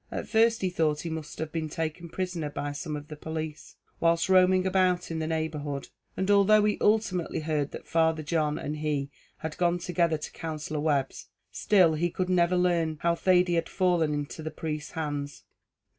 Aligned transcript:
At 0.11 0.27
first 0.27 0.63
he 0.63 0.71
thought 0.71 1.01
he 1.01 1.11
must 1.11 1.37
have 1.37 1.51
been 1.51 1.69
taken 1.69 2.09
prisoner 2.09 2.49
by 2.49 2.71
some 2.71 2.95
of 2.95 3.07
the 3.07 3.15
police, 3.15 3.75
whilst 3.99 4.29
roaming 4.29 4.65
about 4.65 5.11
in 5.11 5.19
the 5.19 5.27
neighbourhood; 5.27 5.89
and 6.17 6.31
although 6.31 6.63
he 6.63 6.79
ultimately 6.81 7.41
heard 7.41 7.69
that 7.69 7.85
Father 7.87 8.23
John 8.23 8.57
and 8.57 8.77
he 8.77 9.11
had 9.37 9.57
gone 9.57 9.77
together 9.77 10.17
to 10.17 10.31
Counsellor 10.31 10.79
Webb's, 10.79 11.27
still 11.51 11.93
he 11.93 12.11
never 12.29 12.55
could 12.55 12.59
learn 12.63 12.97
how 13.01 13.13
Thady 13.13 13.53
had 13.53 13.69
fallen 13.69 14.11
into 14.11 14.41
the 14.41 14.49
priest's 14.49 14.93
hands. 14.93 15.43